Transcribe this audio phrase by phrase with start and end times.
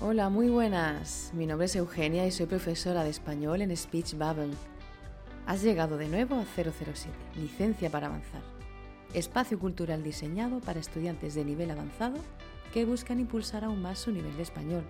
[0.00, 1.30] Hola, muy buenas.
[1.34, 4.52] Mi nombre es Eugenia y soy profesora de español en Speech Bubble.
[5.46, 8.42] Has llegado de nuevo a 007, licencia para avanzar.
[9.14, 12.16] Espacio cultural diseñado para estudiantes de nivel avanzado
[12.72, 14.82] que buscan impulsar aún más su nivel de español.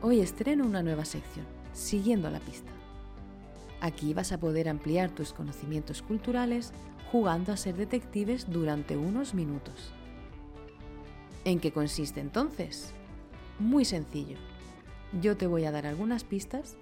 [0.00, 1.44] Hoy estreno una nueva sección,
[1.74, 2.72] Siguiendo la pista.
[3.82, 6.72] Aquí vas a poder ampliar tus conocimientos culturales
[7.10, 9.92] jugando a ser detectives durante unos minutos.
[11.44, 12.92] ¿En qué consiste entonces?
[13.58, 14.36] Muy sencillo.
[15.20, 16.76] Yo te voy a dar algunas pistas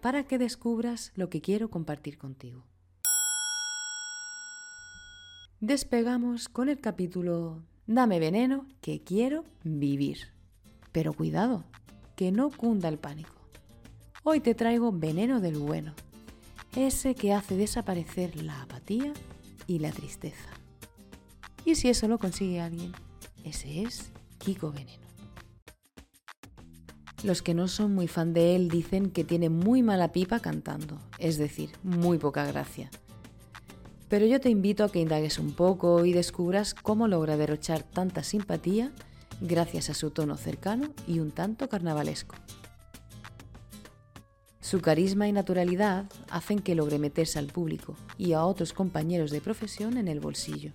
[0.00, 2.64] para que descubras lo que quiero compartir contigo.
[5.60, 10.32] Despegamos con el capítulo Dame veneno que quiero vivir.
[10.92, 11.64] Pero cuidado,
[12.16, 13.34] que no cunda el pánico.
[14.22, 15.92] Hoy te traigo veneno del bueno,
[16.76, 19.12] ese que hace desaparecer la apatía
[19.66, 20.48] y la tristeza.
[21.64, 22.92] Y si eso lo consigue alguien,
[23.44, 25.04] ese es Kiko Veneno.
[27.22, 30.98] Los que no son muy fan de él dicen que tiene muy mala pipa cantando,
[31.18, 32.90] es decir, muy poca gracia.
[34.08, 38.22] Pero yo te invito a que indagues un poco y descubras cómo logra derrochar tanta
[38.22, 38.92] simpatía
[39.40, 42.36] gracias a su tono cercano y un tanto carnavalesco.
[44.60, 49.40] Su carisma y naturalidad hacen que logre meterse al público y a otros compañeros de
[49.40, 50.72] profesión en el bolsillo.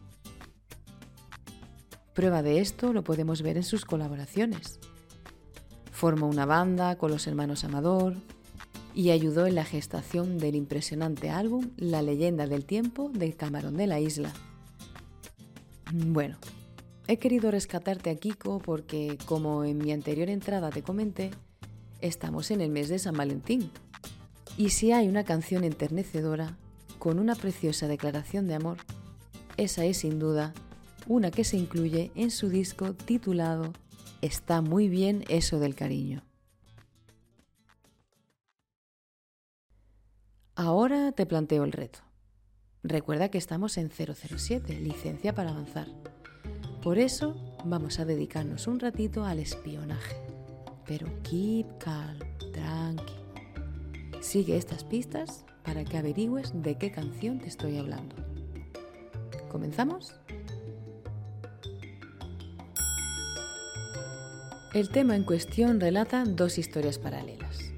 [2.20, 4.82] Prueba de esto lo podemos ver en sus colaboraciones.
[5.90, 8.14] Formó una banda con los hermanos Amador
[8.94, 13.88] y ayudó en la gestación del impresionante álbum La leyenda del tiempo del Camarón de
[13.88, 14.34] la Isla.
[15.94, 16.36] Bueno,
[17.08, 21.32] he querido rescatarte a Kiko porque, como en mi anterior entrada te comenté,
[22.02, 23.72] estamos en el mes de San Valentín.
[24.58, 26.58] Y si hay una canción enternecedora,
[26.98, 28.76] con una preciosa declaración de amor,
[29.56, 30.54] esa es sin duda
[31.10, 33.74] una que se incluye en su disco titulado
[34.22, 36.24] Está muy bien eso del cariño.
[40.56, 42.00] Ahora te planteo el reto.
[42.84, 45.88] Recuerda que estamos en 007, licencia para avanzar.
[46.84, 50.16] Por eso vamos a dedicarnos un ratito al espionaje.
[50.86, 52.20] Pero keep calm,
[52.54, 53.14] tranqui.
[54.22, 58.16] Sigue estas pistas para que averigües de qué canción te estoy hablando.
[59.50, 60.14] ¿Comenzamos?
[64.72, 67.72] El tema en cuestión relata dos historias paralelas.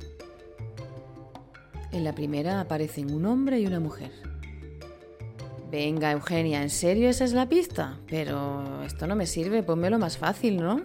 [1.94, 4.12] En la primera aparecen un hombre y una mujer.
[5.72, 7.97] Venga, Eugenia, ¿en serio esa es la pista?
[8.09, 10.81] Pero esto no me sirve, ponmelo más fácil, ¿no?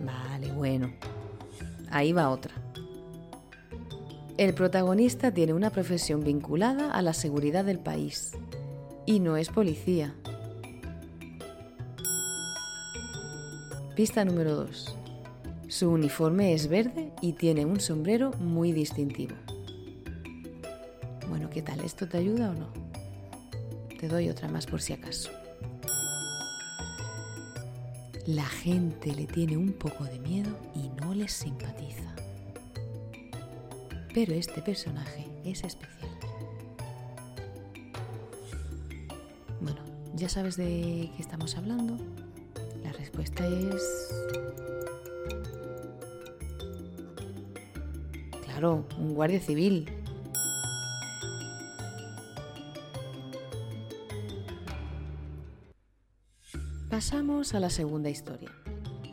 [0.00, 0.90] Vale, bueno.
[1.90, 2.54] Ahí va otra.
[4.38, 8.32] El protagonista tiene una profesión vinculada a la seguridad del país
[9.04, 10.14] y no es policía,
[13.94, 14.96] Pista número 2.
[15.68, 19.36] Su uniforme es verde y tiene un sombrero muy distintivo.
[21.28, 21.78] Bueno, ¿qué tal?
[21.78, 22.66] ¿Esto te ayuda o no?
[24.00, 25.30] Te doy otra más por si acaso.
[28.26, 32.16] La gente le tiene un poco de miedo y no les simpatiza.
[34.12, 36.10] Pero este personaje es especial.
[39.60, 39.78] Bueno,
[40.16, 41.96] ya sabes de qué estamos hablando
[42.98, 44.10] respuesta es...
[48.44, 49.88] Claro, un guardia civil.
[56.88, 58.50] Pasamos a la segunda historia,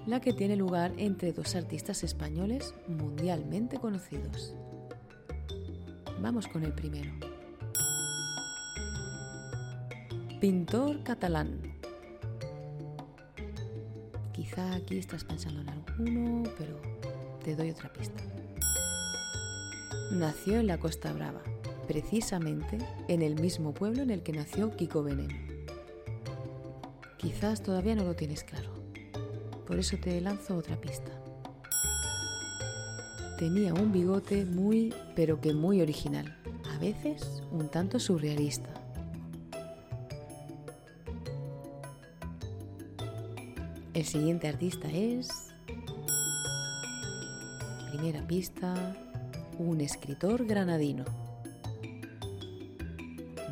[0.06, 4.54] la que tiene lugar entre dos artistas españoles mundialmente conocidos.
[6.22, 7.12] Vamos con el primero.
[10.40, 11.71] Pintor catalán
[14.42, 16.82] Quizá aquí estás pensando en alguno, pero
[17.44, 18.24] te doy otra pista.
[20.10, 21.44] Nació en la Costa Brava,
[21.88, 25.38] precisamente en el mismo pueblo en el que nació Kiko Veneno.
[27.20, 28.72] Quizás todavía no lo tienes claro,
[29.68, 31.12] por eso te lanzo otra pista.
[33.38, 36.36] Tenía un bigote muy, pero que muy original,
[36.74, 38.71] a veces un tanto surrealista.
[43.94, 45.50] El siguiente artista es...
[47.90, 48.96] Primera pista,
[49.58, 51.04] un escritor granadino.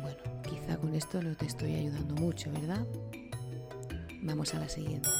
[0.00, 2.86] Bueno, quizá con esto no te estoy ayudando mucho, ¿verdad?
[4.22, 5.10] Vamos a la siguiente.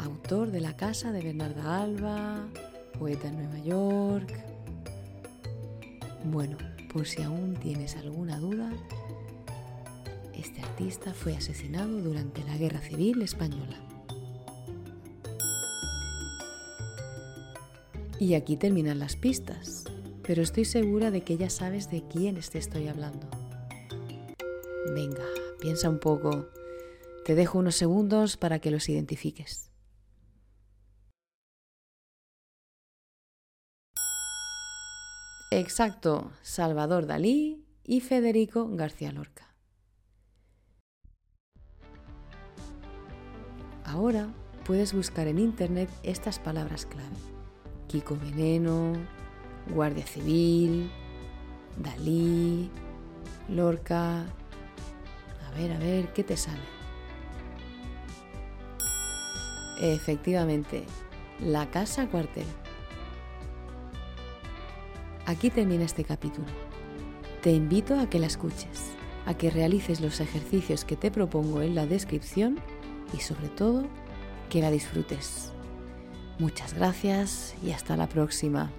[0.00, 2.48] Autor de La Casa de Bernarda Alba,
[2.98, 4.34] poeta en Nueva York.
[6.24, 6.56] Bueno,
[6.92, 8.72] por si aún tienes alguna duda,
[10.38, 13.76] este artista fue asesinado durante la Guerra Civil Española.
[18.18, 19.84] Y aquí terminan las pistas,
[20.22, 23.28] pero estoy segura de que ya sabes de quiénes te estoy hablando.
[24.94, 25.24] Venga,
[25.60, 26.46] piensa un poco.
[27.24, 29.70] Te dejo unos segundos para que los identifiques.
[35.50, 39.45] Exacto, Salvador Dalí y Federico García Lorca.
[43.96, 44.28] Ahora
[44.66, 47.16] puedes buscar en Internet estas palabras clave.
[47.88, 48.92] Kiko Veneno,
[49.74, 50.90] Guardia Civil,
[51.78, 52.68] Dalí,
[53.48, 54.18] Lorca.
[54.20, 56.60] A ver, a ver, ¿qué te sale?
[59.80, 60.84] Efectivamente,
[61.40, 62.44] la casa cuartel.
[65.24, 66.48] Aquí termina este capítulo.
[67.40, 68.90] Te invito a que la escuches,
[69.24, 72.60] a que realices los ejercicios que te propongo en la descripción
[73.16, 73.84] y sobre todo
[74.50, 75.52] que la disfrutes.
[76.38, 78.70] Muchas gracias y hasta la próxima.